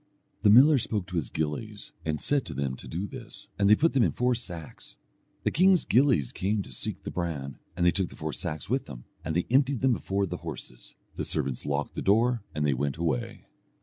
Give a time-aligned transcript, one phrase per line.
[0.41, 3.69] The miller spoke to his gillies, and he said to them to do this, and
[3.69, 4.95] they put them in four sacks.
[5.43, 8.85] The king's gillies came to seek the bran, and they took the four sacks with
[8.87, 10.95] them, and they emptied them before the horses.
[11.17, 13.45] The servants locked the door, and they went away.